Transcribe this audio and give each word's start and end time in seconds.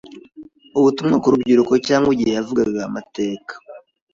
ubutumwa 0.79 1.15
ku 1.21 1.31
rubyiruko 1.33 1.73
cyangwa 1.87 2.09
igihe 2.15 2.31
yavugaga 2.37 2.79
amateka, 2.89 3.53